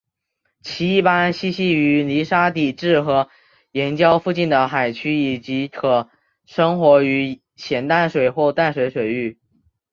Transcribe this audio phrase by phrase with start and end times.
[0.63, 3.29] 其一般栖息于泥沙底质和
[3.71, 6.09] 岩礁附近的海区以及也可
[6.47, 9.39] 生活于咸淡水或淡水水域。